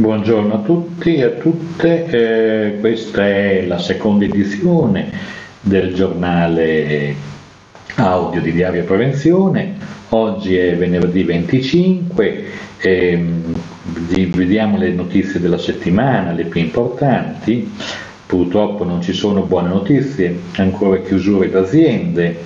Buongiorno 0.00 0.54
a 0.54 0.58
tutti 0.60 1.16
e 1.16 1.24
a 1.24 1.28
tutte, 1.28 2.06
eh, 2.06 2.80
questa 2.80 3.26
è 3.26 3.66
la 3.66 3.78
seconda 3.78 4.24
edizione 4.24 5.12
del 5.60 5.92
giornale 5.92 7.14
audio 7.96 8.40
di 8.40 8.50
Diario 8.50 8.84
Prevenzione, 8.84 9.76
oggi 10.08 10.56
è 10.56 10.74
venerdì 10.74 11.22
25, 11.22 12.44
ehm, 12.78 13.54
vediamo 14.30 14.78
le 14.78 14.88
notizie 14.88 15.38
della 15.38 15.58
settimana, 15.58 16.32
le 16.32 16.44
più 16.44 16.62
importanti, 16.62 17.70
purtroppo 18.24 18.84
non 18.84 19.02
ci 19.02 19.12
sono 19.12 19.42
buone 19.42 19.68
notizie, 19.68 20.34
ancora 20.56 20.96
chiusure 21.02 21.50
d'aziende, 21.50 22.38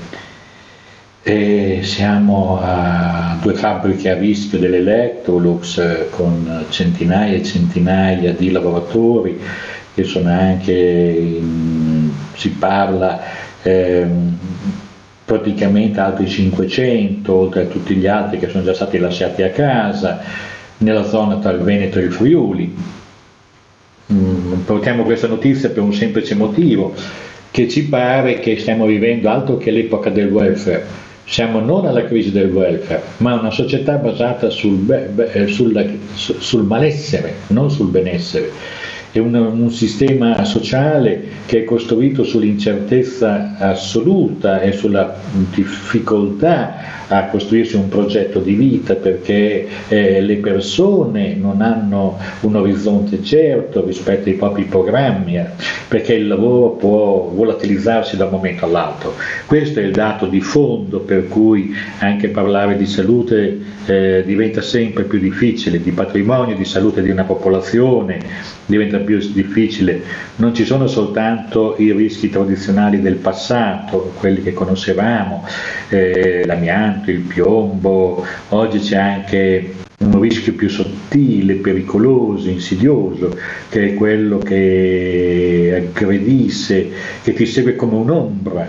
e 1.27 1.81
siamo 1.83 2.61
a 2.63 3.39
due 3.41 3.55
fabbriche 3.55 4.11
a 4.11 4.15
rischio 4.15 4.59
dell'Electrolux 4.59 5.79
eh, 5.79 6.09
con 6.11 6.67
centinaia 6.69 7.35
e 7.35 7.43
centinaia 7.43 8.35
di 8.35 8.51
lavoratori 8.51 9.41
che 9.95 10.05
sono 10.05 10.31
anche, 10.31 11.41
si 12.35 12.51
parla 12.51 13.23
eh, 13.63 14.07
praticamente 15.25 15.99
altri 15.99 16.29
500 16.29 17.33
oltre 17.33 17.63
a 17.63 17.67
tutti 17.67 17.95
gli 17.95 18.07
altri 18.07 18.39
che 18.39 18.51
sono 18.51 18.63
già 18.63 18.75
stati 18.75 18.99
lasciati 18.99 19.43
a 19.43 19.49
casa 19.49 20.21
nella 20.79 21.05
zona 21.05 21.37
tra 21.37 21.53
il 21.53 21.61
Veneto 21.61 22.01
e 22.01 22.03
il 22.03 22.13
Friuli. 22.13 22.77
Mm, 24.13 24.53
portiamo 24.67 25.05
questa 25.05 25.29
notizia 25.29 25.71
per 25.71 25.83
un 25.83 25.95
semplice 25.95 26.35
motivo, 26.35 26.93
che 27.51 27.67
ci 27.67 27.87
pare 27.87 28.41
che 28.41 28.59
stiamo 28.59 28.85
vivendo 28.85 29.31
altro 29.31 29.57
che 29.57 29.71
l'epoca 29.71 30.11
del 30.11 30.31
welfare 30.31 31.04
siamo 31.25 31.61
non 31.61 31.87
alla 31.87 32.05
crisi 32.05 32.31
del 32.31 32.51
welfare, 32.53 33.03
ma 33.19 33.35
una 33.35 33.51
società 33.51 33.97
basata 33.97 34.51
sul, 34.51 34.77
be- 34.77 35.09
be- 35.13 35.47
sul, 35.49 35.99
sul 36.15 36.65
malessere, 36.65 37.35
non 37.49 37.71
sul 37.71 37.89
benessere 37.89 38.51
è 39.15 39.21
un, 39.21 39.33
un, 39.37 39.71
sistema 39.71 40.45
sociale 40.45 41.23
che 41.47 41.61
è 41.61 41.65
costruito 41.65 42.25
sull'incertezza 42.25 43.55
assoluta 43.59 44.61
e 44.61 44.73
sulla 44.73 45.15
difficoltà 45.55 47.05
a 47.07 47.27
costruirsi 47.27 47.77
un 47.77 47.89
progetto 47.89 48.41
di 48.41 48.55
vita 48.55 48.95
perché 48.97 49.69
eh, 49.87 50.21
le 50.21 50.37
persone 50.39 51.37
non 51.37 51.61
hanno 51.61 52.19
un 52.41 52.57
orizzonte 52.57 53.23
certo 53.23 53.85
rispetto 53.85 54.31
ai 54.31 54.35
propri 54.35 54.65
programmi, 54.65 55.37
eh, 55.37 55.47
perché 55.87 56.15
il 56.15 56.27
lavoro 56.27 56.71
può 56.71 57.31
volatilizzarsi 57.33 58.17
da 58.17 58.25
un 58.25 58.33
momento 58.33 58.65
all'altro. 58.65 59.15
Questo 59.47 59.79
è 59.79 59.85
il 59.85 59.93
dato 59.93 60.27
di 60.27 60.41
fondo 60.41 60.99
per 60.99 61.29
cui 61.29 61.73
anche 61.99 62.31
parlare 62.31 62.77
di 62.77 62.87
salute 62.87 63.61
eh, 63.87 64.25
diventa 64.27 64.61
sempre 64.61 65.05
più 65.05 65.21
difficile, 65.21 65.81
di 65.81 65.93
patrimonio, 65.93 66.57
di 66.57 66.65
salute 66.65 67.01
di 67.01 67.11
una 67.11 67.23
popolazione 67.23 68.63
diventa 68.67 68.99
più 69.05 69.19
difficile. 69.33 70.03
Non 70.37 70.55
ci 70.55 70.65
sono 70.65 70.87
soltanto 70.87 71.77
i 71.79 71.93
rischi 71.93 72.31
tradizionali 72.31 73.01
del 73.01 73.17
passato, 73.17 74.13
quelli 74.19 74.43
che 74.43 74.53
conoscevamo, 74.53 75.45
eh, 75.89 76.43
l'amianto, 76.45 77.11
il 77.11 77.21
piombo, 77.21 78.25
oggi 78.49 78.79
c'è 78.79 78.97
anche 78.97 79.75
un 79.99 80.21
rischio 80.21 80.55
più 80.55 80.69
sottile, 80.69 81.55
pericoloso, 81.55 82.49
insidioso, 82.49 83.37
che 83.69 83.91
è 83.91 83.95
quello 83.95 84.39
che 84.39 85.89
aggredisce, 85.89 86.91
che 87.23 87.33
ti 87.33 87.47
segue 87.47 87.77
come 87.77 87.95
un'ombra 87.95 88.69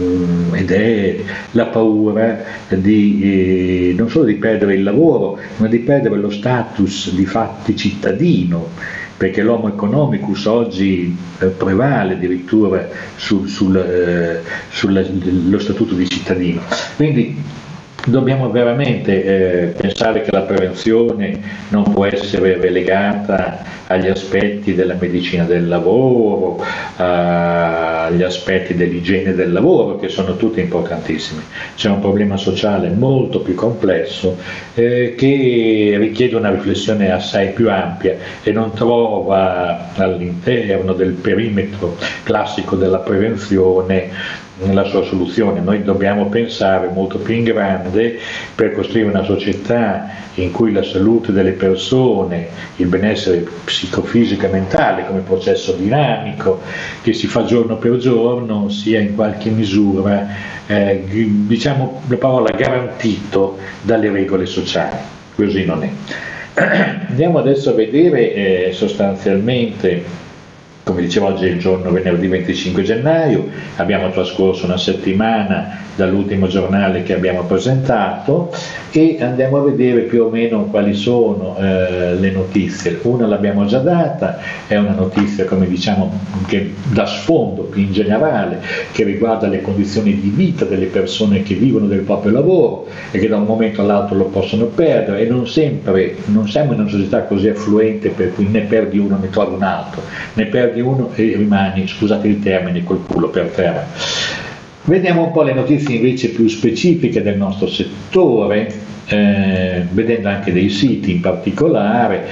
mm, 0.00 0.54
ed 0.54 0.70
è 0.70 1.16
la 1.52 1.66
paura 1.66 2.42
di, 2.68 3.90
eh, 3.90 3.94
non 3.96 4.08
solo 4.08 4.24
di 4.24 4.34
perdere 4.34 4.74
il 4.74 4.82
lavoro, 4.82 5.38
ma 5.56 5.68
di 5.68 5.78
perdere 5.78 6.16
lo 6.16 6.30
status 6.30 7.12
di 7.12 7.26
fatti 7.26 7.76
cittadino 7.76 8.70
perché 9.16 9.42
l'homo 9.42 9.68
economicus 9.68 10.44
oggi 10.46 11.16
eh, 11.38 11.46
prevale 11.46 12.14
addirittura 12.14 12.88
sul, 13.16 13.48
sul, 13.48 13.76
eh, 13.76 14.42
sullo 14.70 15.58
statuto 15.58 15.94
di 15.94 16.08
cittadino. 16.08 16.60
Quindi 16.96 17.42
dobbiamo 18.06 18.50
veramente 18.50 19.24
eh, 19.24 19.66
pensare 19.68 20.22
che 20.22 20.30
la 20.30 20.42
prevenzione 20.42 21.40
non 21.70 21.84
può 21.92 22.04
essere 22.04 22.58
relegata 22.60 23.64
agli 23.88 24.08
aspetti 24.08 24.74
della 24.74 24.96
medicina 24.98 25.44
del 25.44 25.68
lavoro, 25.68 26.62
agli 26.96 28.22
aspetti 28.22 28.74
dell'igiene 28.74 29.34
del 29.34 29.52
lavoro, 29.52 29.96
che 29.96 30.08
sono 30.08 30.36
tutti 30.36 30.60
importantissimi. 30.60 31.42
C'è 31.74 31.88
un 31.88 32.00
problema 32.00 32.36
sociale 32.36 32.88
molto 32.90 33.40
più 33.40 33.54
complesso 33.54 34.36
eh, 34.74 35.14
che 35.16 35.96
richiede 35.98 36.36
una 36.36 36.50
riflessione 36.50 37.10
assai 37.10 37.52
più 37.52 37.70
ampia 37.70 38.16
e 38.42 38.52
non 38.52 38.72
trova 38.72 39.90
all'interno 39.94 40.92
del 40.92 41.12
perimetro 41.12 41.96
classico 42.24 42.76
della 42.76 42.98
prevenzione 42.98 44.44
la 44.70 44.84
sua 44.84 45.02
soluzione. 45.04 45.60
Noi 45.60 45.82
dobbiamo 45.82 46.26
pensare 46.26 46.88
molto 46.88 47.18
più 47.18 47.34
in 47.34 47.44
grande 47.44 48.18
per 48.54 48.72
costruire 48.72 49.08
una 49.08 49.22
società 49.24 50.08
in 50.34 50.50
cui 50.50 50.72
la 50.72 50.82
salute 50.82 51.32
delle 51.32 51.52
persone, 51.52 52.48
il 52.76 52.86
benessere 52.86 53.38
psicofisico 53.64 53.75
e 53.84 54.48
mentale 54.48 55.06
come 55.06 55.20
processo 55.20 55.72
dinamico 55.72 56.60
che 57.02 57.12
si 57.12 57.26
fa 57.26 57.44
giorno 57.44 57.76
per 57.76 57.98
giorno 57.98 58.68
sia 58.68 59.00
in 59.00 59.14
qualche 59.14 59.50
misura, 59.50 60.26
eh, 60.66 61.04
diciamo 61.06 62.02
la 62.08 62.16
parola, 62.16 62.50
garantito 62.50 63.58
dalle 63.82 64.10
regole 64.10 64.46
sociali. 64.46 64.96
Così 65.34 65.64
non 65.64 65.82
è. 65.82 65.90
Andiamo 67.08 67.38
adesso 67.38 67.70
a 67.70 67.74
vedere 67.74 68.32
eh, 68.32 68.72
sostanzialmente 68.72 70.24
come 70.86 71.00
dicevo 71.00 71.26
oggi 71.26 71.46
è 71.46 71.50
il 71.50 71.58
giorno 71.58 71.90
venerdì 71.90 72.28
25 72.28 72.84
gennaio, 72.84 73.48
abbiamo 73.74 74.08
trascorso 74.10 74.66
una 74.66 74.76
settimana 74.76 75.85
dall'ultimo 75.96 76.46
giornale 76.46 77.02
che 77.02 77.14
abbiamo 77.14 77.42
presentato 77.44 78.52
e 78.92 79.18
andiamo 79.20 79.58
a 79.58 79.62
vedere 79.62 80.02
più 80.02 80.24
o 80.24 80.30
meno 80.30 80.64
quali 80.64 80.94
sono 80.94 81.56
eh, 81.58 82.14
le 82.14 82.30
notizie. 82.30 82.98
Una 83.02 83.26
l'abbiamo 83.26 83.66
già 83.66 83.78
data, 83.78 84.38
è 84.66 84.76
una 84.76 84.92
notizia 84.92 85.44
come 85.44 85.66
diciamo 85.66 86.18
che 86.46 86.72
da 86.92 87.06
sfondo 87.06 87.62
più 87.62 87.82
in 87.82 87.92
generale, 87.92 88.60
che 88.92 89.04
riguarda 89.04 89.48
le 89.48 89.60
condizioni 89.60 90.18
di 90.20 90.28
vita 90.28 90.64
delle 90.64 90.86
persone 90.86 91.42
che 91.42 91.54
vivono 91.54 91.86
del 91.86 92.00
proprio 92.00 92.32
lavoro 92.32 92.86
e 93.10 93.18
che 93.18 93.28
da 93.28 93.36
un 93.36 93.44
momento 93.44 93.80
all'altro 93.82 94.16
lo 94.16 94.26
possono 94.26 94.66
perdere 94.66 95.20
e 95.20 95.28
non 95.28 95.46
sempre, 95.46 96.16
non 96.26 96.48
siamo 96.48 96.72
in 96.72 96.80
una 96.80 96.88
società 96.88 97.22
così 97.24 97.48
affluente 97.48 98.10
per 98.10 98.32
cui 98.34 98.46
ne 98.46 98.60
perdi 98.60 98.98
uno 98.98 99.18
ne 99.20 99.30
trovi 99.30 99.54
un 99.54 99.62
altro, 99.62 100.02
ne 100.34 100.46
perdi 100.46 100.80
uno 100.80 101.10
e 101.14 101.34
rimani, 101.36 101.86
scusate 101.86 102.28
il 102.28 102.42
termine, 102.42 102.84
col 102.84 103.04
culo 103.06 103.28
per 103.28 103.46
terra. 103.48 104.55
Vediamo 104.86 105.24
un 105.24 105.32
po' 105.32 105.42
le 105.42 105.52
notizie 105.52 105.96
invece 105.96 106.28
più 106.28 106.46
specifiche 106.46 107.20
del 107.20 107.36
nostro 107.36 107.66
settore, 107.66 108.72
eh, 109.06 109.84
vedendo 109.90 110.28
anche 110.28 110.52
dei 110.52 110.70
siti 110.70 111.10
in 111.10 111.20
particolare. 111.20 112.24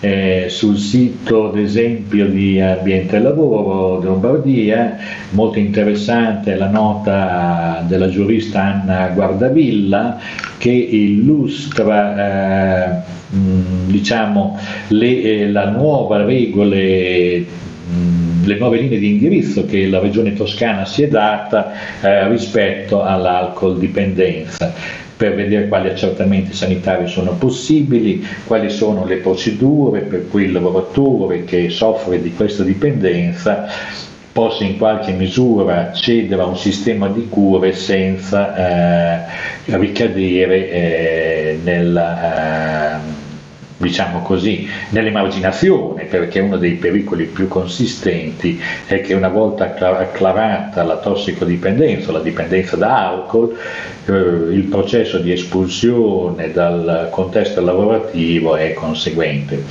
Eh, 0.00 0.46
sul 0.48 0.78
sito 0.78 1.50
ad 1.50 1.58
esempio 1.58 2.26
di 2.26 2.58
Ambiente 2.58 3.14
e 3.14 3.20
Lavoro 3.20 4.00
di 4.00 4.06
Lombardia, 4.06 4.96
molto 5.30 5.60
interessante 5.60 6.56
la 6.56 6.68
nota 6.68 7.84
della 7.86 8.08
giurista 8.08 8.60
Anna 8.60 9.06
Guardavilla 9.08 10.18
che 10.58 10.72
illustra 10.72 12.96
eh, 12.96 13.02
diciamo, 13.86 14.58
le, 14.88 15.22
eh, 15.22 15.50
la 15.50 15.70
nuova 15.70 16.24
regole 16.24 17.44
le 18.44 18.56
nuove 18.56 18.78
linee 18.78 18.98
di 18.98 19.10
indirizzo 19.10 19.66
che 19.66 19.86
la 19.86 19.98
regione 19.98 20.34
toscana 20.34 20.84
si 20.84 21.02
è 21.02 21.08
data 21.08 21.72
eh, 22.00 22.28
rispetto 22.28 23.02
all'alcol 23.02 23.78
dipendenza 23.78 24.72
per 25.16 25.34
vedere 25.34 25.68
quali 25.68 25.90
accertamenti 25.90 26.54
sanitari 26.54 27.06
sono 27.06 27.32
possibili, 27.32 28.26
quali 28.46 28.70
sono 28.70 29.04
le 29.04 29.16
procedure 29.16 30.00
per 30.00 30.28
cui 30.28 30.44
il 30.44 30.52
lavoratore 30.52 31.44
che 31.44 31.68
soffre 31.68 32.22
di 32.22 32.32
questa 32.32 32.62
dipendenza 32.62 33.66
possa 34.32 34.64
in 34.64 34.78
qualche 34.78 35.12
misura 35.12 35.88
accedere 35.88 36.40
a 36.40 36.46
un 36.46 36.56
sistema 36.56 37.08
di 37.08 37.28
cure 37.28 37.72
senza 37.74 38.56
eh, 38.56 39.76
ricadere 39.76 40.70
eh, 40.70 41.58
nella 41.62 42.96
eh, 42.96 43.19
diciamo 43.80 44.20
così, 44.20 44.68
nell'emarginazione, 44.90 46.04
perché 46.04 46.38
uno 46.40 46.58
dei 46.58 46.72
pericoli 46.72 47.24
più 47.24 47.48
consistenti 47.48 48.60
è 48.86 49.00
che 49.00 49.14
una 49.14 49.28
volta 49.28 49.74
acclarata 49.74 50.82
la 50.82 50.98
tossicodipendenza, 50.98 52.12
la 52.12 52.20
dipendenza 52.20 52.76
da 52.76 53.08
alcol, 53.08 53.56
eh, 54.06 54.12
il 54.12 54.66
processo 54.68 55.18
di 55.18 55.32
espulsione 55.32 56.52
dal 56.52 57.08
contesto 57.10 57.62
lavorativo 57.62 58.54
è 58.54 58.74
conseguente. 58.74 59.64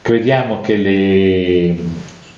Crediamo 0.00 0.60
che 0.60 0.76
le 0.76 1.76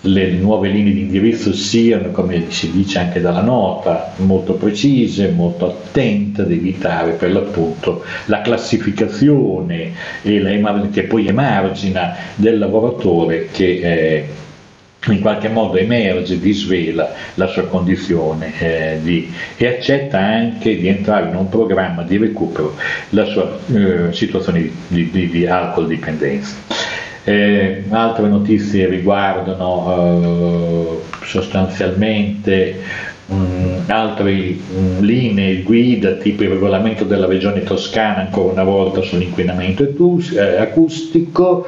le 0.07 0.31
nuove 0.33 0.69
linee 0.69 0.93
di 0.93 1.01
indirizzo 1.01 1.53
siano, 1.55 2.11
come 2.11 2.51
si 2.51 2.71
dice 2.71 2.99
anche 2.99 3.21
dalla 3.21 3.41
nota, 3.41 4.13
molto 4.17 4.55
precise, 4.55 5.31
molto 5.31 5.67
attente 5.67 6.43
ad 6.43 6.51
evitare 6.51 7.13
per 7.13 7.33
l'appunto 7.33 8.05
la 8.27 8.43
classificazione 8.43 9.93
la, 10.23 10.89
che 10.91 11.05
poi 11.05 11.27
emargina 11.27 12.17
del 12.35 12.59
lavoratore 12.59 13.49
che 13.51 13.81
eh, 13.83 14.29
in 15.07 15.21
qualche 15.21 15.49
modo 15.49 15.77
emerge, 15.77 16.39
disvela 16.39 17.13
la 17.35 17.47
sua 17.47 17.67
condizione 17.67 18.53
eh, 18.59 18.99
di, 19.03 19.31
e 19.57 19.67
accetta 19.67 20.19
anche 20.19 20.77
di 20.77 20.89
entrare 20.89 21.29
in 21.29 21.37
un 21.37 21.49
programma 21.49 22.03
di 22.03 22.17
recupero 22.17 22.75
la 23.11 23.25
sua 23.25 23.59
eh, 23.73 24.13
situazione 24.13 24.71
di, 24.89 25.11
di, 25.11 25.29
di 25.29 25.47
alcol 25.47 25.87
dipendenza. 25.87 26.57
Eh, 27.27 27.85
altre 27.89 28.29
notizie 28.29 28.87
riguardano 28.87 31.01
eh, 31.01 31.25
sostanzialmente 31.25 32.79
mm, 33.33 33.79
altre 33.87 34.33
mm, 34.33 34.99
linee 35.01 35.63
guida 35.63 36.17
tipo 36.17 36.43
il 36.43 36.51
regolamento 36.51 37.05
della 37.05 37.27
regione 37.27 37.63
toscana 37.63 38.19
ancora 38.19 38.53
una 38.53 38.65
volta 38.65 39.01
sull'inquinamento 39.01 39.85
eh, 39.85 40.59
acustico. 40.59 41.67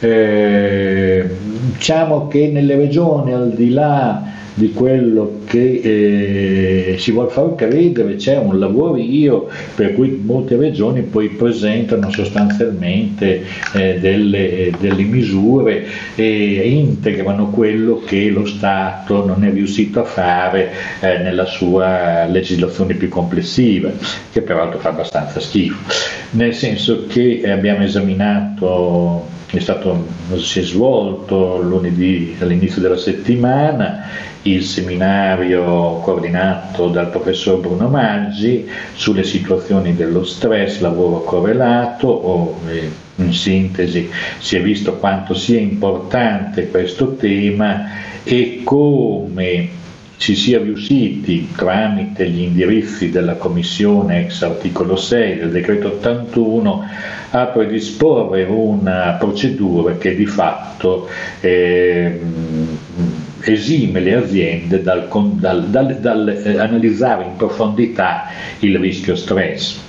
Eh, 0.00 1.24
diciamo 1.72 2.28
che 2.28 2.48
nelle 2.48 2.76
regioni 2.76 3.32
al 3.32 3.54
di 3.54 3.70
là 3.70 4.22
di 4.52 4.72
quello 4.72 5.40
che 5.48 6.92
eh, 6.92 6.98
si 6.98 7.10
vuole 7.10 7.30
far 7.30 7.54
credere, 7.54 8.16
c'è 8.16 8.36
un 8.36 8.58
lavorio 8.58 9.48
per 9.74 9.94
cui 9.94 10.20
molte 10.22 10.56
regioni 10.56 11.02
poi 11.02 11.30
presentano 11.30 12.10
sostanzialmente 12.10 13.44
eh, 13.72 13.98
delle, 13.98 14.70
delle, 14.78 15.02
misure 15.02 15.86
e 16.14 16.68
integrano 16.68 17.48
quello 17.48 18.02
che 18.04 18.28
lo 18.28 18.44
Stato 18.44 19.24
non 19.24 19.42
è 19.42 19.50
riuscito 19.50 20.00
a 20.00 20.04
fare 20.04 20.70
eh, 21.00 21.18
nella 21.18 21.46
sua 21.46 22.26
legislazione 22.26 22.94
più 22.94 23.08
complessiva, 23.08 23.90
che 24.30 24.42
peraltro 24.42 24.78
fa 24.78 24.90
abbastanza 24.90 25.40
schifo, 25.40 25.78
nel 26.32 26.52
senso 26.52 27.06
che 27.06 27.42
abbiamo 27.50 27.84
esaminato 27.84 29.36
è 29.50 29.60
stato, 29.60 30.06
si 30.36 30.60
è 30.60 30.62
svolto 30.62 31.58
lunedì 31.62 32.36
all'inizio 32.38 32.82
della 32.82 32.98
settimana 32.98 34.04
il 34.42 34.62
seminario 34.62 35.37
coordinato 36.02 36.88
dal 36.88 37.10
professor 37.10 37.58
Bruno 37.60 37.88
Maggi 37.88 38.68
sulle 38.94 39.24
situazioni 39.24 39.94
dello 39.94 40.24
stress, 40.24 40.80
lavoro 40.80 41.22
correlato 41.22 42.08
o 42.08 42.60
eh, 42.68 42.90
in 43.16 43.32
sintesi 43.32 44.10
si 44.38 44.56
è 44.56 44.62
visto 44.62 44.94
quanto 44.96 45.34
sia 45.34 45.60
importante 45.60 46.68
questo 46.68 47.14
tema 47.14 47.86
e 48.22 48.60
come 48.64 49.76
si 50.18 50.34
sia 50.34 50.58
riusciti 50.58 51.48
tramite 51.54 52.28
gli 52.28 52.40
indirizzi 52.42 53.10
della 53.10 53.34
Commissione 53.34 54.24
ex 54.24 54.42
articolo 54.42 54.96
6 54.96 55.38
del 55.38 55.50
decreto 55.50 55.88
81 55.88 56.84
a 57.30 57.44
predisporre 57.46 58.42
una 58.44 59.16
procedura 59.18 59.96
che 59.96 60.16
di 60.16 60.26
fatto 60.26 61.08
eh, 61.40 62.20
esime 63.42 64.00
le 64.00 64.14
aziende 64.14 64.82
dal, 64.82 65.08
dal, 65.34 65.68
dal, 65.68 65.96
dal 66.00 66.28
eh, 66.28 66.58
analizzare 66.58 67.24
in 67.24 67.36
profondità 67.36 68.26
il 68.60 68.78
rischio 68.78 69.16
stress 69.16 69.86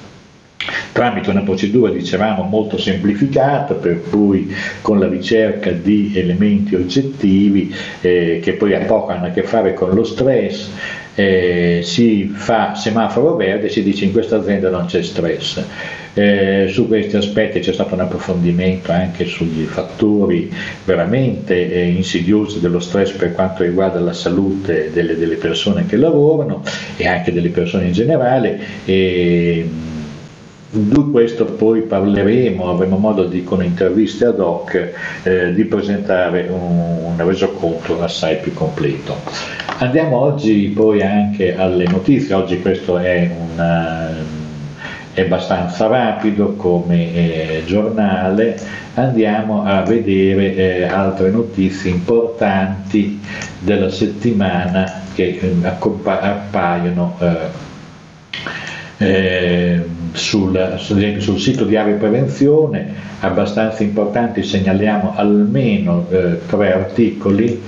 tramite 0.99 1.29
una 1.29 1.43
procedura, 1.43 1.93
dicevamo, 1.93 2.43
molto 2.43 2.77
semplificata, 2.77 3.73
per 3.73 4.01
cui 4.09 4.53
con 4.81 4.99
la 4.99 5.07
ricerca 5.07 5.71
di 5.71 6.11
elementi 6.13 6.75
oggettivi 6.75 7.73
eh, 8.01 8.41
che 8.43 8.51
poi 8.55 8.75
a 8.75 8.79
poco 8.79 9.11
hanno 9.11 9.27
a 9.27 9.29
che 9.29 9.43
fare 9.43 9.73
con 9.73 9.91
lo 9.91 10.03
stress, 10.03 10.69
eh, 11.15 11.79
si 11.83 12.29
fa 12.33 12.75
semaforo 12.75 13.37
verde 13.37 13.67
e 13.67 13.69
si 13.69 13.81
dice 13.81 14.03
in 14.03 14.11
questa 14.11 14.35
azienda 14.35 14.69
non 14.69 14.87
c'è 14.87 15.01
stress. 15.01 15.63
Eh, 16.15 16.67
su 16.69 16.85
questi 16.89 17.15
aspetti 17.15 17.61
c'è 17.61 17.71
stato 17.71 17.93
un 17.93 18.01
approfondimento 18.01 18.91
anche 18.91 19.23
sugli 19.25 19.63
fattori 19.63 20.51
veramente 20.83 21.71
eh, 21.71 21.87
insidiosi 21.87 22.59
dello 22.59 22.81
stress 22.81 23.11
per 23.11 23.31
quanto 23.31 23.63
riguarda 23.63 24.01
la 24.01 24.11
salute 24.11 24.89
delle, 24.91 25.15
delle, 25.15 25.35
persone 25.35 25.85
che 25.85 25.95
lavorano 25.95 26.61
e 26.97 27.07
anche 27.07 27.31
delle 27.31 27.49
persone 27.51 27.85
in 27.85 27.93
generale. 27.93 28.59
E, 28.83 29.97
di 30.71 31.09
questo 31.09 31.45
poi 31.45 31.81
parleremo, 31.81 32.69
avremo 32.69 32.97
modo 32.97 33.25
di, 33.25 33.43
con 33.43 33.63
interviste 33.63 34.25
ad 34.25 34.39
hoc 34.39 34.91
eh, 35.23 35.53
di 35.53 35.65
presentare 35.65 36.47
un, 36.47 37.05
un 37.05 37.15
resoconto 37.17 37.99
assai 38.01 38.37
più 38.37 38.53
completo. 38.53 39.15
Andiamo 39.79 40.17
oggi 40.17 40.71
poi 40.75 41.01
anche 41.01 41.55
alle 41.57 41.87
notizie, 41.87 42.35
oggi 42.35 42.61
questo 42.61 42.99
è, 42.99 43.31
una, 43.51 44.09
è 45.13 45.21
abbastanza 45.21 45.87
rapido 45.87 46.53
come 46.53 47.15
eh, 47.15 47.63
giornale, 47.65 48.59
andiamo 48.93 49.63
a 49.63 49.81
vedere 49.81 50.53
eh, 50.53 50.83
altre 50.83 51.31
notizie 51.31 51.89
importanti 51.89 53.19
della 53.57 53.89
settimana 53.89 55.01
che 55.15 55.39
eh, 55.41 55.65
appaiono 55.65 57.17
eh, 57.19 57.67
eh, 58.99 59.83
sul, 60.13 60.75
sul, 60.77 61.39
sito 61.39 61.65
di 61.65 61.75
Area 61.75 61.95
Prevenzione, 61.95 62.93
abbastanza 63.19 63.83
importanti, 63.83 64.43
segnaliamo 64.43 65.13
almeno 65.15 66.05
eh, 66.09 66.39
tre 66.45 66.73
articoli. 66.73 67.61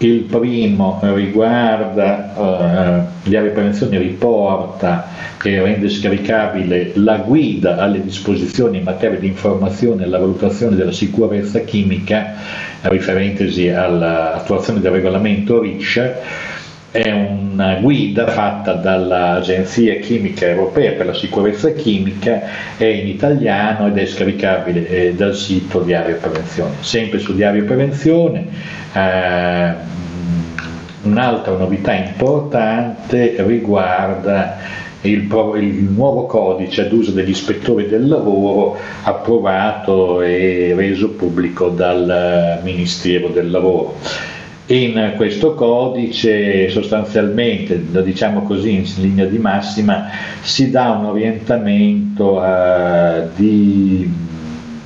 Il 0.00 0.22
primo 0.22 1.00
riguarda, 1.02 3.04
eh, 3.24 3.36
Area 3.36 3.50
Prevenzione 3.50 3.98
riporta 3.98 5.08
e 5.42 5.60
rende 5.60 5.88
scaricabile 5.88 6.92
la 6.94 7.18
guida 7.18 7.78
alle 7.78 8.02
disposizioni 8.02 8.78
in 8.78 8.84
materia 8.84 9.18
di 9.18 9.26
informazione 9.26 10.02
e 10.02 10.06
alla 10.06 10.18
valutazione 10.18 10.76
della 10.76 10.92
sicurezza 10.92 11.60
chimica, 11.60 12.34
riferentesi 12.82 13.68
all'attuazione 13.68 14.80
del 14.80 14.92
regolamento 14.92 15.60
RICH 15.60 16.14
è 16.90 17.10
una 17.12 17.74
guida 17.80 18.28
fatta 18.28 18.72
dall'Agenzia 18.72 19.96
Chimica 19.96 20.46
Europea 20.46 20.92
per 20.92 21.06
la 21.06 21.14
sicurezza 21.14 21.72
chimica, 21.72 22.42
è 22.78 22.84
in 22.84 23.08
italiano 23.08 23.88
ed 23.88 23.98
è 23.98 24.06
scaricabile 24.06 24.88
eh, 24.88 25.14
dal 25.14 25.34
sito 25.34 25.80
Diario 25.80 26.16
Prevenzione. 26.16 26.76
Sempre 26.80 27.18
su 27.18 27.34
Diario 27.34 27.64
Prevenzione, 27.64 28.46
eh, 28.94 29.72
un'altra 31.02 31.56
novità 31.56 31.92
importante 31.92 33.34
riguarda 33.46 34.56
il, 35.02 35.28
il, 35.60 35.88
nuovo 35.90 36.24
codice 36.24 36.86
ad 36.86 36.92
uso 36.92 37.12
degli 37.12 37.28
ispettori 37.30 37.86
del 37.86 38.08
lavoro 38.08 38.76
approvato 39.02 40.22
e 40.22 40.72
reso 40.74 41.10
pubblico 41.10 41.68
dal 41.68 42.60
Ministero 42.62 43.28
del 43.28 43.50
Lavoro 43.50 43.96
in 44.68 45.14
questo 45.16 45.54
codice 45.54 46.68
sostanzialmente, 46.68 47.80
diciamo 48.02 48.42
così 48.42 48.74
in 48.74 48.84
linea 48.96 49.24
di 49.24 49.38
massima, 49.38 50.08
si 50.42 50.70
dà 50.70 50.90
un 50.90 51.06
orientamento 51.06 52.38
uh, 52.38 53.28
di, 53.34 54.10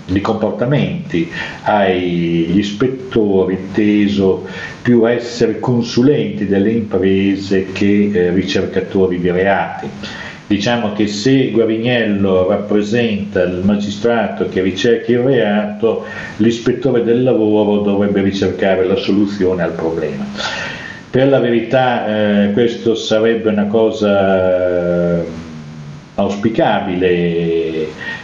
di, 0.06 0.20
comportamenti 0.20 1.28
agli 1.62 2.58
ispettori 2.58 3.70
teso 3.72 4.46
più 4.82 5.02
a 5.02 5.10
essere 5.10 5.58
consulenti 5.58 6.46
delle 6.46 6.70
imprese 6.70 7.72
che 7.72 8.10
eh, 8.12 8.30
ricercatori 8.30 9.18
di 9.18 9.30
reati 9.30 9.88
Diciamo 10.46 10.92
che 10.92 11.06
se 11.06 11.50
Guarignello 11.50 12.48
rappresenta 12.48 13.42
il 13.42 13.62
magistrato 13.62 14.48
che 14.48 14.60
ricerca 14.60 15.10
il 15.12 15.20
reato, 15.20 16.04
l'ispettore 16.36 17.02
del 17.02 17.22
lavoro 17.22 17.80
dovrebbe 17.82 18.20
ricercare 18.20 18.84
la 18.86 18.96
soluzione 18.96 19.62
al 19.62 19.72
problema. 19.72 20.26
Per 21.10 21.28
la 21.28 21.40
verità 21.40 22.06
eh, 22.46 22.52
questo 22.52 22.94
sarebbe 22.94 23.50
una 23.50 23.66
cosa 23.66 25.20
eh, 25.20 25.24
auspicabile 26.14 27.71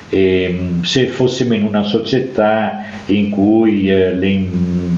e, 0.09 0.59
se 0.83 1.07
fossimo 1.07 1.55
in 1.55 1.65
una 1.65 1.83
società 1.83 2.85
in 3.07 3.31
cui 3.31 3.91
eh, 3.91 4.15
le, 4.15 4.47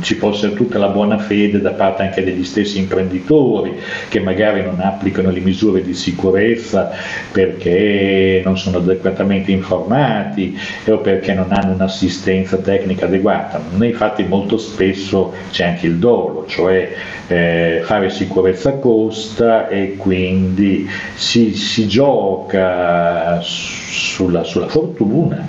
ci 0.01 0.15
fosse 0.15 0.55
tutta 0.55 0.79
la 0.79 0.89
buona 0.89 1.19
fede 1.19 1.61
da 1.61 1.73
parte 1.73 2.03
anche 2.03 2.25
degli 2.25 2.45
stessi 2.45 2.79
imprenditori 2.79 3.75
che 4.09 4.21
magari 4.21 4.63
non 4.63 4.81
applicano 4.81 5.31
le 5.31 5.41
misure 5.41 5.83
di 5.83 5.95
sicurezza 5.95 6.91
perché 7.31 8.43
non 8.45 8.59
sono 8.59 8.79
adeguatamente 8.79 9.51
informati 9.51 10.59
o 10.87 10.99
perché 10.99 11.35
non 11.35 11.47
hanno 11.51 11.75
un'assistenza 11.75 12.57
tecnica 12.59 13.07
adeguata. 13.07 13.61
Nei 13.77 13.93
fatti 13.93 14.25
molto 14.25 14.59
spesso 14.59 15.33
c'è 15.51 15.67
anche 15.67 15.87
il 15.87 15.97
dolo, 15.97 16.47
cioè 16.47 16.93
eh, 17.27 17.81
fare 17.85 18.11
sicurezza 18.11 18.75
costa 18.75 19.69
e 19.69 19.97
quindi 19.97 20.89
si, 21.15 21.55
si 21.55 21.87
gioca 21.87 23.41
sulla, 23.41 24.43
sulla 24.45 24.60
fortuna 24.69 25.45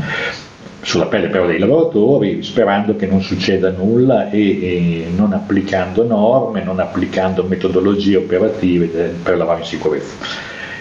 sulla 0.82 1.06
pelle 1.06 1.28
però 1.28 1.46
dei 1.46 1.60
lavoratori, 1.60 2.42
sperando 2.42 2.96
che 2.96 3.06
non 3.06 3.22
succeda 3.22 3.70
nulla 3.70 4.30
e, 4.30 4.40
e 4.40 5.06
non 5.16 5.34
applicando 5.34 6.04
norme, 6.06 6.64
non 6.64 6.80
applicando 6.80 7.44
metodologie 7.44 8.18
operative 8.18 9.14
per 9.22 9.38
lavare 9.38 9.60
in 9.60 9.66
sicurezza. 9.66 10.16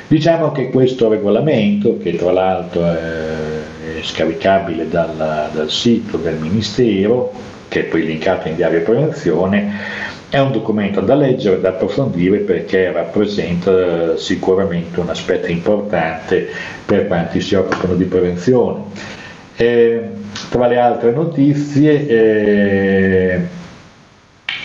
Diciamo 0.09 0.51
che 0.53 0.71
questo 0.71 1.09
regolamento, 1.09 1.99
che 1.99 2.17
tra 2.17 2.33
l'altro 2.33 2.85
è 2.85 4.01
scaricabile 4.03 4.89
dal, 4.89 5.51
dal 5.53 5.71
sito 5.71 6.17
del 6.17 6.37
Ministero, 6.37 7.33
che 7.71 7.81
è 7.81 7.85
poi 7.85 8.05
linkato 8.05 8.49
in 8.49 8.57
diario 8.57 8.83
prevenzione, 8.83 9.73
è 10.29 10.39
un 10.39 10.51
documento 10.51 11.01
da 11.01 11.15
leggere 11.15 11.57
e 11.57 11.61
da 11.61 11.71
approfondire 11.71 12.39
perché 12.39 12.91
rappresenta 12.91 14.17
sicuramente 14.17 14.99
un 15.01 15.09
aspetto 15.09 15.51
importante 15.51 16.49
per 16.85 17.07
quanti 17.07 17.41
si 17.41 17.55
occupano 17.55 17.95
di 17.95 18.05
prevenzione. 18.05 18.83
Eh, 19.57 20.03
tra 20.51 20.67
le 20.67 20.79
altre 20.79 21.13
notizie 21.13 22.07
eh, 22.09 23.41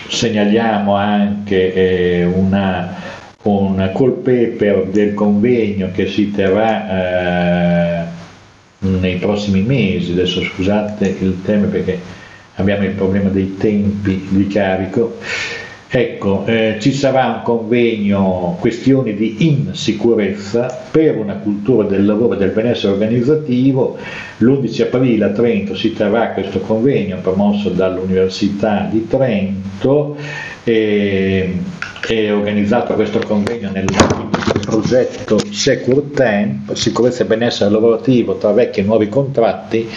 segnaliamo 0.08 0.96
anche 0.96 1.74
eh, 1.74 2.26
una, 2.26 2.96
un 3.44 3.92
call 3.96 4.22
paper 4.22 4.86
del 4.86 5.14
convegno 5.14 5.90
che 5.94 6.08
si 6.08 6.32
terrà 6.32 8.02
eh, 8.02 8.06
nei 8.80 9.18
prossimi 9.18 9.62
mesi, 9.62 10.12
adesso 10.12 10.42
scusate 10.42 11.08
il 11.20 11.42
tema 11.44 11.68
perché 11.68 12.15
abbiamo 12.56 12.84
il 12.86 12.92
problema 12.92 13.30
dei 13.30 13.56
tempi 13.58 14.28
di 14.30 14.48
carico. 14.48 15.18
Ecco, 15.88 16.44
eh, 16.46 16.78
ci 16.82 16.92
sarà 16.92 17.28
un 17.28 17.42
convegno 17.44 18.58
questioni 18.60 19.14
di 19.14 19.48
insicurezza 19.48 20.88
per 20.92 21.16
una 21.16 21.36
cultura 21.36 21.88
del 21.88 22.06
lavoro 22.06 22.34
e 22.34 22.38
del 22.38 22.50
benessere 22.50 22.92
organizzativo. 22.94 23.98
L'11 24.40 24.82
aprile 24.82 25.26
a 25.26 25.30
Trento 25.30 25.74
si 25.76 25.94
terrà 25.94 26.32
questo 26.32 26.60
convegno 26.60 27.18
promosso 27.22 27.70
dall'Università 27.70 28.90
di 28.92 29.08
Trento 29.08 30.18
e 30.66 31.54
è 32.08 32.34
organizzato 32.34 32.94
questo 32.96 33.20
convegno 33.20 33.72
nell'ambito 33.72 34.25
del 34.56 34.66
progetto 34.66 35.38
Secure 35.52 36.12
Temp, 36.12 36.74
sicurezza 36.74 37.24
e 37.24 37.26
benessere 37.26 37.70
lavorativo 37.70 38.38
tra 38.38 38.54
vecchi 38.54 38.80
e 38.80 38.84
nuovi 38.84 39.10
contratti, 39.10 39.90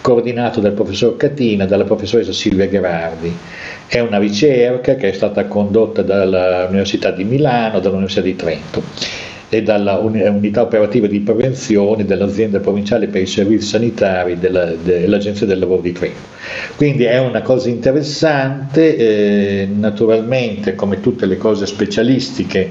coordinato 0.00 0.60
dal 0.60 0.72
professor 0.72 1.16
Catina 1.16 1.64
e 1.64 1.66
dalla 1.68 1.84
professoressa 1.84 2.32
Silvia 2.32 2.66
Gherardi. 2.66 3.32
È 3.86 4.00
una 4.00 4.18
ricerca 4.18 4.96
che 4.96 5.10
è 5.10 5.12
stata 5.12 5.46
condotta 5.46 6.02
dall'Università 6.02 7.12
di 7.12 7.22
Milano 7.22 7.78
e 7.78 7.80
dall'Università 7.80 8.22
di 8.22 8.34
Trento 8.34 8.82
e 9.54 9.62
dalla 9.62 9.98
unità 9.98 10.62
operativa 10.62 11.06
di 11.06 11.20
prevenzione 11.20 12.06
dell'azienda 12.06 12.58
provinciale 12.58 13.08
per 13.08 13.20
i 13.20 13.26
servizi 13.26 13.66
sanitari 13.66 14.38
della, 14.38 14.72
dell'Agenzia 14.82 15.44
del 15.44 15.58
Lavoro 15.58 15.82
di 15.82 15.92
Trento. 15.92 16.30
Quindi 16.74 17.04
è 17.04 17.18
una 17.18 17.42
cosa 17.42 17.68
interessante, 17.68 18.96
eh, 18.96 19.68
naturalmente 19.70 20.74
come 20.74 21.00
tutte 21.00 21.26
le 21.26 21.36
cose 21.36 21.66
specialistiche 21.66 22.70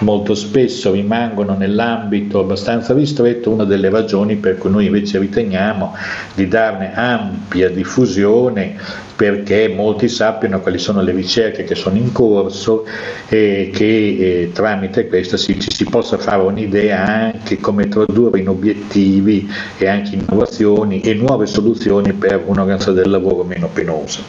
molto 0.00 0.34
spesso 0.34 0.92
rimangono 0.92 1.54
nell'ambito 1.54 2.40
abbastanza 2.40 2.92
ristretto, 2.92 3.50
una 3.50 3.64
delle 3.64 3.88
ragioni 3.88 4.36
per 4.36 4.58
cui 4.58 4.70
noi 4.70 4.84
invece 4.84 5.18
riteniamo 5.18 5.94
di 6.34 6.46
darne 6.46 6.92
ampia 6.94 7.70
diffusione 7.70 9.06
perché 9.18 9.66
molti 9.66 10.06
sappiano 10.06 10.60
quali 10.60 10.78
sono 10.78 11.02
le 11.02 11.10
ricerche 11.10 11.64
che 11.64 11.74
sono 11.74 11.96
in 11.96 12.12
corso 12.12 12.86
e 13.28 13.68
che 13.74 13.84
eh, 13.84 14.50
tramite 14.52 15.08
questa 15.08 15.36
si, 15.36 15.58
ci 15.58 15.74
si 15.74 15.84
possa 15.86 16.17
fare 16.18 16.42
un'idea 16.42 17.04
anche 17.04 17.58
come 17.58 17.88
tradurre 17.88 18.40
in 18.40 18.48
obiettivi 18.48 19.48
e 19.78 19.86
anche 19.86 20.16
innovazioni 20.16 21.00
e 21.00 21.14
nuove 21.14 21.46
soluzioni 21.46 22.12
per 22.12 22.42
un'organizzazione 22.44 23.00
del 23.02 23.10
lavoro 23.10 23.44
meno 23.44 23.68
penosa. 23.68 24.20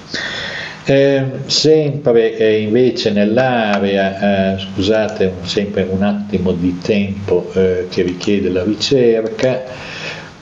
Eh, 0.85 1.23
sempre 1.45 2.35
eh, 2.37 2.61
invece 2.61 3.11
nell'area, 3.11 4.55
eh, 4.55 4.59
scusate 4.59 5.33
sempre 5.43 5.85
un 5.87 6.01
attimo 6.01 6.51
di 6.51 6.79
tempo 6.81 7.51
eh, 7.53 7.87
che 7.89 8.01
richiede 8.01 8.49
la 8.49 8.63
ricerca, 8.63 9.63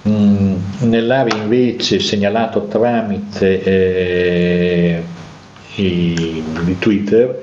Mm, 0.07 0.55
nell'area 0.83 1.35
invece 1.35 1.99
segnalato 1.99 2.67
tramite 2.67 3.61
eh, 3.61 5.03
i, 5.75 6.43
di 6.63 6.79
Twitter 6.79 7.41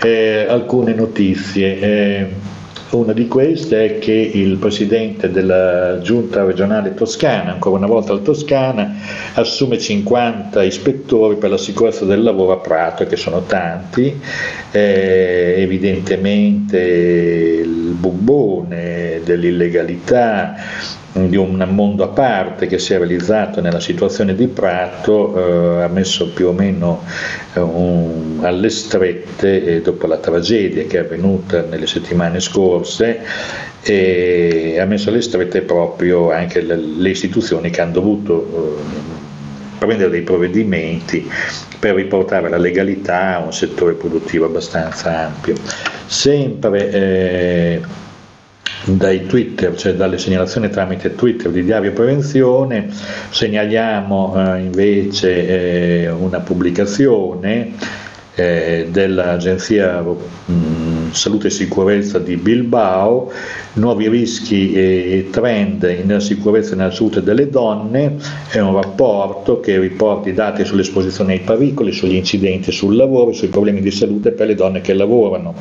eh, 0.00 0.46
alcune 0.48 0.94
notizie. 0.94 2.56
Una 2.90 3.12
di 3.12 3.28
queste 3.28 3.84
è 3.84 3.98
che 3.98 4.12
il 4.12 4.56
presidente 4.56 5.30
della 5.30 6.00
giunta 6.00 6.42
regionale 6.44 6.94
toscana, 6.94 7.52
ancora 7.52 7.76
una 7.76 7.86
volta 7.86 8.14
la 8.14 8.20
Toscana, 8.20 8.94
assume 9.34 9.78
50 9.78 10.62
ispettori 10.62 11.36
per 11.36 11.50
la 11.50 11.58
sicurezza 11.58 12.06
del 12.06 12.22
lavoro 12.22 12.52
a 12.52 12.56
Prato, 12.56 13.04
che 13.04 13.16
sono 13.16 13.42
tanti, 13.42 14.18
eh, 14.70 15.54
evidentemente 15.58 16.78
il 16.78 17.94
bubbone 17.98 19.20
dell'illegalità, 19.22 20.54
di 21.26 21.36
un 21.36 21.66
mondo 21.70 22.04
a 22.04 22.08
parte 22.08 22.66
che 22.66 22.78
si 22.78 22.92
è 22.92 22.98
realizzato 22.98 23.60
nella 23.60 23.80
situazione 23.80 24.34
di 24.34 24.46
Prato, 24.46 25.78
eh, 25.78 25.82
ha 25.82 25.88
messo 25.88 26.30
più 26.32 26.48
o 26.48 26.52
meno 26.52 27.02
eh, 27.54 27.60
un, 27.60 28.38
alle 28.42 28.68
strette 28.70 29.64
eh, 29.64 29.80
dopo 29.80 30.06
la 30.06 30.18
tragedia 30.18 30.84
che 30.84 30.98
è 30.98 31.00
avvenuta 31.00 31.62
nelle 31.62 31.86
settimane 31.86 32.40
scorse 32.40 32.77
e 33.82 34.78
ha 34.80 34.84
messo 34.84 35.08
alle 35.08 35.22
strette 35.22 35.62
proprio 35.62 36.30
anche 36.30 36.60
le, 36.60 36.76
le 36.76 37.10
istituzioni 37.10 37.70
che 37.70 37.80
hanno 37.80 37.92
dovuto 37.92 38.76
eh, 38.78 39.78
prendere 39.78 40.10
dei 40.10 40.22
provvedimenti 40.22 41.30
per 41.78 41.94
riportare 41.94 42.48
la 42.48 42.58
legalità 42.58 43.36
a 43.36 43.38
un 43.38 43.52
settore 43.52 43.94
produttivo 43.94 44.46
abbastanza 44.46 45.26
ampio. 45.26 45.54
Sempre 46.06 46.90
eh, 46.90 47.80
dai 48.84 49.26
Twitter, 49.26 49.74
cioè 49.76 49.94
dalle 49.94 50.18
segnalazioni 50.18 50.70
tramite 50.70 51.14
Twitter 51.14 51.50
di 51.50 51.62
Diario 51.62 51.92
Prevenzione, 51.92 52.88
segnaliamo 53.30 54.54
eh, 54.54 54.60
invece 54.60 56.02
eh, 56.02 56.10
una 56.10 56.40
pubblicazione 56.40 57.74
eh, 58.38 58.86
dell'Agenzia 58.88 60.00
mh, 60.00 60.52
mm, 60.52 61.10
Salute 61.10 61.48
e 61.48 61.50
Sicurezza 61.50 62.20
di 62.20 62.36
Bilbao, 62.36 63.32
nuovi 63.74 64.08
rischi 64.08 64.72
e 64.74 65.28
trend 65.30 65.82
nella 66.04 66.20
sicurezza 66.20 66.74
e 66.74 66.76
nella 66.76 66.92
salute 66.92 67.20
delle 67.22 67.50
donne, 67.50 68.16
è 68.48 68.60
un 68.60 68.74
rapporto 68.74 69.58
che 69.58 69.78
riporta 69.80 70.28
i 70.28 70.34
dati 70.34 70.64
sull'esposizione 70.64 71.32
ai 71.32 71.40
pericoli, 71.40 71.90
sugli 71.90 72.14
incidenti 72.14 72.70
sul 72.70 72.94
lavoro, 72.94 73.32
sui 73.32 73.48
problemi 73.48 73.80
di 73.80 73.90
salute 73.90 74.30
per 74.30 74.46
le 74.46 74.54
donne 74.54 74.82
che 74.82 74.92
lavorano. 74.92 75.54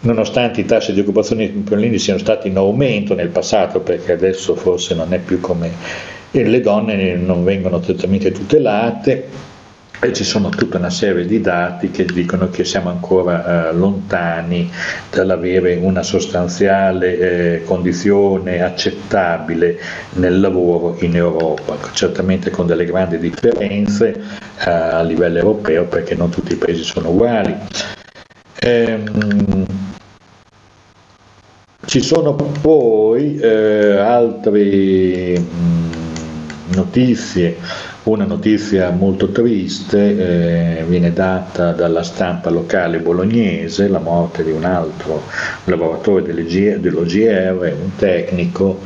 Nonostante 0.00 0.60
i 0.60 0.66
tassi 0.66 0.92
di 0.92 1.00
occupazione 1.00 1.50
femminili 1.64 1.98
siano 1.98 2.18
stati 2.18 2.48
in 2.48 2.56
aumento 2.56 3.14
nel 3.14 3.28
passato, 3.28 3.80
perché 3.80 4.12
adesso 4.12 4.56
forse 4.56 4.94
non 4.94 5.14
è 5.14 5.18
più 5.20 5.40
come 5.40 5.70
le 6.32 6.60
donne 6.60 7.14
non 7.14 7.44
vengono 7.44 7.78
totalmente 7.78 8.32
tutelate, 8.32 9.50
e 10.04 10.12
ci 10.12 10.24
sono 10.24 10.48
tutta 10.48 10.78
una 10.78 10.90
serie 10.90 11.24
di 11.26 11.40
dati 11.40 11.92
che 11.92 12.04
dicono 12.04 12.50
che 12.50 12.64
siamo 12.64 12.90
ancora 12.90 13.68
eh, 13.68 13.72
lontani 13.72 14.68
dall'avere 15.10 15.76
una 15.76 16.02
sostanziale 16.02 17.18
eh, 17.18 17.62
condizione 17.64 18.62
accettabile 18.62 19.78
nel 20.14 20.40
lavoro 20.40 20.96
in 21.02 21.14
Europa, 21.14 21.78
certamente 21.92 22.50
con 22.50 22.66
delle 22.66 22.84
grandi 22.84 23.16
differenze 23.18 24.08
eh, 24.58 24.68
a 24.70 25.02
livello 25.02 25.38
europeo 25.38 25.84
perché 25.84 26.16
non 26.16 26.30
tutti 26.30 26.54
i 26.54 26.56
paesi 26.56 26.82
sono 26.82 27.10
uguali. 27.10 27.56
Ehm, 28.58 29.64
ci 31.86 32.00
sono 32.00 32.34
poi 32.34 33.38
eh, 33.38 33.98
altre 33.98 35.38
mh, 35.38 35.42
mm, 35.54 35.90
notizie, 36.74 37.56
una 38.04 38.24
notizia 38.24 38.90
molto 38.90 39.28
triste 39.28 40.78
eh, 40.78 40.84
viene 40.84 41.12
data 41.12 41.70
dalla 41.72 42.02
stampa 42.02 42.50
locale 42.50 42.98
bolognese, 42.98 43.86
la 43.86 44.00
morte 44.00 44.42
di 44.42 44.50
un 44.50 44.64
altro 44.64 45.22
lavoratore 45.64 46.22
dell'OGR, 46.22 47.76
un 47.80 47.94
tecnico, 47.96 48.80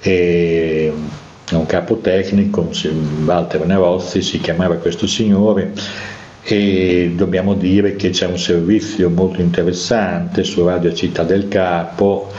e, 0.00 0.92
un 1.50 1.66
capo 1.66 1.96
tecnico, 1.96 2.70
Walter 3.26 3.66
Nerozzi 3.66 4.22
si 4.22 4.40
chiamava 4.40 4.76
questo 4.76 5.06
signore, 5.06 5.72
e 6.42 7.12
dobbiamo 7.14 7.54
dire 7.54 7.96
che 7.96 8.10
c'è 8.10 8.26
un 8.26 8.38
servizio 8.38 9.10
molto 9.10 9.42
interessante 9.42 10.42
su 10.42 10.64
Radio 10.64 10.92
Città 10.94 11.22
del 11.22 11.48
Capo 11.48 12.30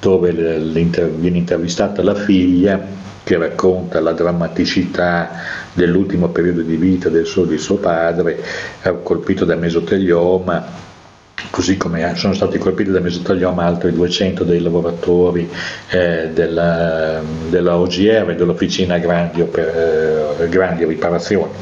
dove 0.00 0.30
viene 0.30 1.38
intervistata 1.38 2.02
la 2.02 2.14
figlia 2.14 3.06
che 3.28 3.36
racconta 3.36 4.00
la 4.00 4.12
drammaticità 4.12 5.28
dell'ultimo 5.74 6.28
periodo 6.28 6.62
di 6.62 6.76
vita 6.76 7.10
del 7.10 7.26
suo, 7.26 7.44
di 7.44 7.58
suo 7.58 7.76
padre, 7.76 8.42
colpito 9.02 9.44
da 9.44 9.54
mesotelioma 9.54 10.86
così 11.50 11.76
come 11.76 12.14
sono 12.16 12.32
stati 12.32 12.56
colpiti 12.56 12.90
dal 12.90 13.02
mesotelioma 13.02 13.64
altri 13.64 13.92
200 13.92 14.44
dei 14.44 14.60
lavoratori 14.60 15.48
eh, 15.90 16.30
della, 16.32 17.20
della, 17.50 17.76
OGR, 17.76 18.34
dell'Officina 18.34 18.96
Grandi, 18.96 19.42
per, 19.42 20.36
eh, 20.38 20.48
Grandi 20.48 20.86
Riparazioni. 20.86 21.52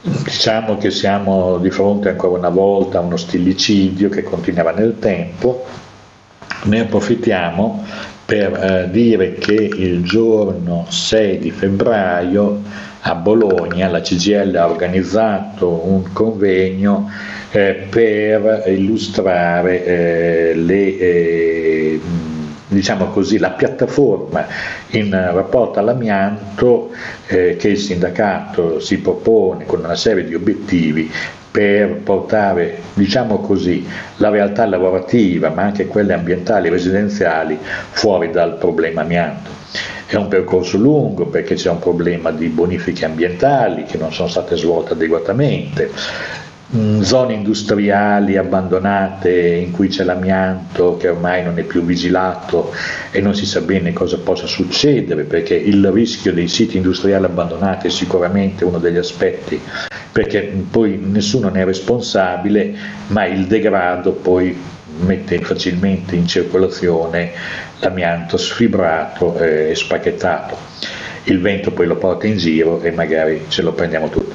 Diciamo 0.00 0.78
che 0.78 0.92
siamo 0.92 1.58
di 1.58 1.70
fronte 1.70 2.10
ancora 2.10 2.38
una 2.38 2.50
volta 2.50 2.98
a 2.98 3.00
uno 3.00 3.16
stillicidio 3.16 4.08
che 4.08 4.22
continuava 4.22 4.70
nel 4.70 4.96
tempo, 5.00 5.66
ne 6.64 6.80
approfittiamo 6.80 8.16
per 8.28 8.52
eh, 8.52 8.90
dire 8.90 9.36
che 9.36 9.54
il 9.54 10.04
giorno 10.04 10.84
6 10.86 11.38
di 11.38 11.50
febbraio 11.50 12.60
a 13.00 13.14
Bologna 13.14 13.88
la 13.88 14.02
CGL 14.02 14.54
ha 14.54 14.68
organizzato 14.68 15.88
un 15.88 16.12
convegno 16.12 17.10
eh, 17.50 17.86
per 17.88 18.64
illustrare 18.66 19.82
eh, 19.82 20.54
le, 20.54 20.98
eh, 20.98 22.00
diciamo 22.66 23.06
così, 23.06 23.38
la 23.38 23.52
piattaforma 23.52 24.46
in 24.88 25.10
rapporto 25.10 25.78
all'amianto 25.78 26.90
eh, 27.28 27.56
che 27.56 27.68
il 27.68 27.78
sindacato 27.78 28.78
si 28.78 28.98
propone 28.98 29.64
con 29.64 29.78
una 29.78 29.96
serie 29.96 30.26
di 30.26 30.34
obiettivi 30.34 31.10
per 31.58 31.96
portare, 32.04 32.82
diciamo 32.94 33.40
così, 33.40 33.84
la 34.18 34.28
realtà 34.28 34.64
lavorativa, 34.64 35.48
ma 35.48 35.62
anche 35.62 35.88
quelle 35.88 36.12
ambientali 36.12 36.68
e 36.68 36.70
residenziali 36.70 37.58
fuori 37.90 38.30
dal 38.30 38.58
problema 38.58 39.00
amianto. 39.00 39.50
È 40.06 40.14
un 40.14 40.28
percorso 40.28 40.78
lungo 40.78 41.26
perché 41.26 41.56
c'è 41.56 41.68
un 41.68 41.80
problema 41.80 42.30
di 42.30 42.46
bonifiche 42.46 43.04
ambientali 43.04 43.82
che 43.82 43.98
non 43.98 44.12
sono 44.12 44.28
state 44.28 44.56
svolte 44.56 44.92
adeguatamente, 44.92 45.90
Mm, 46.76 47.00
zone 47.00 47.32
industriali 47.32 48.36
abbandonate 48.36 49.30
in 49.30 49.70
cui 49.70 49.88
c'è 49.88 50.04
l'amianto 50.04 50.98
che 50.98 51.08
ormai 51.08 51.42
non 51.42 51.58
è 51.58 51.62
più 51.62 51.82
vigilato 51.82 52.74
e 53.10 53.22
non 53.22 53.34
si 53.34 53.46
sa 53.46 53.62
bene 53.62 53.94
cosa 53.94 54.18
possa 54.18 54.46
succedere 54.46 55.22
perché 55.22 55.54
il 55.54 55.90
rischio 55.90 56.30
dei 56.34 56.46
siti 56.46 56.76
industriali 56.76 57.24
abbandonati 57.24 57.86
è 57.86 57.90
sicuramente 57.90 58.66
uno 58.66 58.76
degli 58.76 58.98
aspetti 58.98 59.58
perché 60.12 60.52
poi 60.70 60.98
nessuno 61.02 61.48
ne 61.48 61.62
è 61.62 61.64
responsabile 61.64 62.74
ma 63.08 63.24
il 63.26 63.46
degrado 63.46 64.12
poi 64.12 64.56
mette 65.00 65.38
facilmente 65.40 66.16
in 66.16 66.26
circolazione 66.26 67.32
l'amianto 67.80 68.36
sfibrato 68.36 69.38
e 69.38 69.74
spacchettato 69.74 70.56
il 71.24 71.40
vento 71.40 71.70
poi 71.70 71.86
lo 71.86 71.96
porta 71.96 72.26
in 72.26 72.36
giro 72.36 72.80
e 72.82 72.90
magari 72.90 73.44
ce 73.48 73.62
lo 73.62 73.72
prendiamo 73.72 74.08
tutto 74.08 74.27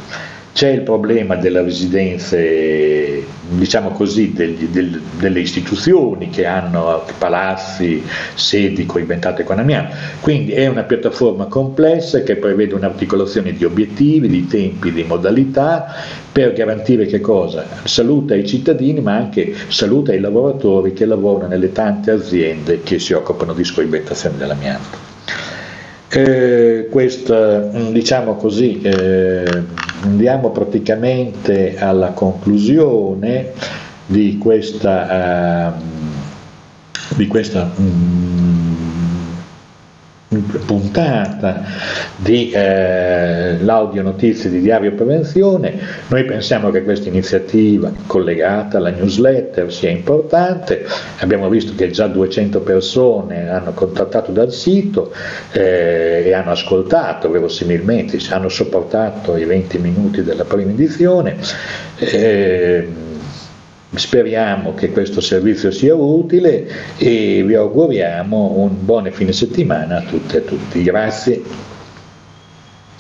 c'è 0.53 0.69
il 0.69 0.81
problema 0.81 1.36
delle 1.36 1.63
residenze, 1.63 3.24
diciamo 3.50 3.89
così, 3.89 4.33
degli, 4.33 4.67
del, 4.67 5.01
delle 5.17 5.39
istituzioni 5.39 6.29
che 6.29 6.45
hanno 6.45 7.03
palazzi, 7.17 8.03
sedi 8.36 8.86
coinventate 8.86 9.43
con 9.43 9.57
amianto, 9.57 9.95
quindi 10.22 10.51
è 10.51 10.67
una 10.67 10.83
piattaforma 10.83 11.45
complessa 11.45 12.22
che 12.22 12.36
prevede 12.36 12.75
un'articolazione 12.75 13.53
di 13.53 13.65
obiettivi, 13.65 14.27
di 14.27 14.45
tempi, 14.45 14.91
di 14.91 15.03
modalità 15.03 15.91
per 16.31 16.53
garantire 16.53 17.07
che 17.07 17.19
cosa? 17.19 17.65
Salute 17.83 18.36
ai 18.36 18.45
cittadini 18.45 19.01
ma 19.01 19.15
anche 19.15 19.55
salute 19.69 20.12
ai 20.12 20.19
lavoratori 20.19 20.93
che 20.93 21.05
lavorano 21.05 21.50
nelle 21.50 21.72
tante 21.72 22.12
aziende 22.12 22.81
che 22.83 23.00
si 23.00 23.13
occupano 23.13 23.53
di 23.53 23.63
scoibentazione 23.63 24.38
dell'amianto. 24.38 25.12
Eh, 26.15 26.89
questa, 26.91 27.57
diciamo 27.89 28.36
così, 28.36 28.81
eh, 28.81 29.63
andiamo 30.03 30.51
praticamente 30.51 31.77
alla 31.77 32.12
conclusione 32.12 33.53
di 34.05 34.38
questa, 34.38 35.75
uh, 35.77 37.15
di 37.15 37.27
questa 37.27 37.72
um, 37.75 38.92
puntata 40.42 41.63
di 42.16 42.52
eh, 42.52 43.58
l'audio 43.60 44.02
notizie 44.02 44.50
di 44.50 44.62
Diario 44.62 44.94
Prevenzione. 44.94 45.78
Noi 46.08 46.25
pensiamo 46.25 46.70
che 46.72 46.84
questa 46.84 47.10
iniziativa 47.10 47.92
collegata 48.08 48.78
alla 48.78 48.90
newsletter 48.90 49.72
sia 49.72 49.90
importante. 49.90 50.86
Abbiamo 51.20 51.50
visto 51.50 51.74
che 51.75 51.90
già 51.92 52.08
200 52.08 52.62
persone 52.62 53.50
hanno 53.50 53.72
contattato 53.74 54.32
dal 54.32 54.52
sito 54.52 55.13
eh, 55.52 56.24
e 56.25 56.34
hanno 56.34 56.52
ascoltato 56.52 57.30
verosimilmente, 57.30 58.20
hanno 58.30 58.50
sopportato 58.50 59.36
i 59.36 59.46
20 59.46 59.78
minuti 59.80 60.24
della 60.24 60.46
prima 60.46 60.72
edizione. 60.72 61.38
Eh, 61.98 63.12
Speriamo 63.95 64.73
che 64.73 64.91
questo 64.91 65.21
servizio 65.21 65.69
sia 65.69 65.93
utile 65.93 66.67
e 66.97 67.43
vi 67.45 67.53
auguriamo 67.53 68.53
un 68.58 68.84
buon 68.84 69.10
fine 69.12 69.32
settimana 69.32 69.97
a 69.97 70.01
tutte 70.01 70.38
e 70.38 70.39
a 70.39 70.43
tutti. 70.43 70.84
Grazie. 70.84 71.71